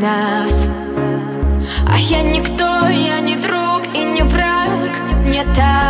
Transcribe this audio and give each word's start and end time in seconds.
нас. 0.00 0.66
А 1.86 1.98
я 1.98 2.22
никто, 2.22 2.88
я 2.88 3.20
не 3.20 3.36
друг 3.36 3.82
и 3.94 4.04
не 4.04 4.22
враг, 4.22 4.90
не 5.26 5.44
так. 5.54 5.89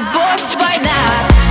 bored 0.00 0.58
by 0.58 0.78
that. 0.82 1.47